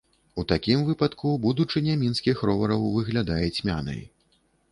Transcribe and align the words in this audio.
У 0.43 0.43
такім 0.51 0.79
выпадку 0.87 1.33
будучыня 1.43 1.97
мінскіх 2.03 2.41
ровараў 2.51 2.89
выглядае 2.97 3.45
цьмянай. 3.59 4.01